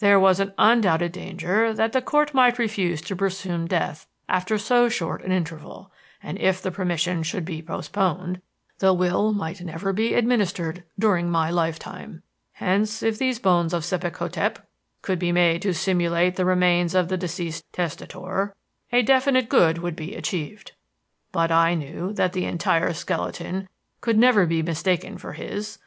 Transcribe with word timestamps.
"There 0.00 0.20
was 0.20 0.40
an 0.40 0.52
undoubted 0.58 1.12
danger 1.12 1.72
that 1.72 1.92
the 1.92 2.02
Court 2.02 2.34
might 2.34 2.58
refuse 2.58 3.00
to 3.00 3.16
presume 3.16 3.66
death 3.66 4.06
after 4.28 4.58
so 4.58 4.90
short 4.90 5.22
an 5.24 5.32
interval; 5.32 5.90
and 6.22 6.38
if 6.38 6.60
the 6.60 6.70
permission 6.70 7.22
should 7.22 7.46
be 7.46 7.62
postponed, 7.62 8.42
the 8.80 8.92
will 8.92 9.32
might 9.32 9.62
never 9.62 9.94
be 9.94 10.12
administered 10.12 10.84
during 10.98 11.30
my 11.30 11.48
lifetime. 11.50 12.22
Hence, 12.52 13.02
if 13.02 13.16
these 13.18 13.38
bones 13.38 13.72
of 13.72 13.82
Sebek 13.82 14.18
hotep 14.18 14.68
could 15.00 15.18
be 15.18 15.32
made 15.32 15.62
to 15.62 15.72
simulate 15.72 16.36
the 16.36 16.44
remains 16.44 16.94
of 16.94 17.08
the 17.08 17.16
deceased 17.16 17.64
testator, 17.72 18.54
a 18.92 19.00
definite 19.00 19.48
good 19.48 19.78
would 19.78 19.96
be 19.96 20.14
achieved. 20.14 20.72
But 21.32 21.50
I 21.50 21.74
knew 21.74 22.12
that 22.12 22.34
the 22.34 22.44
entire 22.44 22.92
skeleton 22.92 23.66
could 24.02 24.18
never 24.18 24.44
be 24.44 24.62
mistaken 24.62 25.16
for 25.16 25.32
his. 25.32 25.78